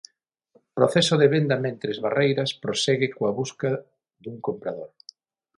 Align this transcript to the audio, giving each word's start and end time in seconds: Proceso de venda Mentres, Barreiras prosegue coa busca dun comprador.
Proceso 0.77 1.13
de 1.21 1.27
venda 1.35 1.55
Mentres, 1.65 1.97
Barreiras 2.05 2.51
prosegue 2.63 3.07
coa 3.15 3.35
busca 3.39 3.71
dun 4.23 4.37
comprador. 4.47 4.89